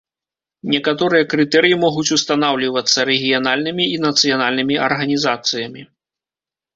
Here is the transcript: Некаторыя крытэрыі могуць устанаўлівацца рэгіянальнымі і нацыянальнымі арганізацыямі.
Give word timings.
Некаторыя 0.75 1.25
крытэрыі 1.33 1.75
могуць 1.83 2.13
устанаўлівацца 2.15 3.05
рэгіянальнымі 3.09 3.83
і 3.97 3.99
нацыянальнымі 4.07 4.75
арганізацыямі. 4.87 5.81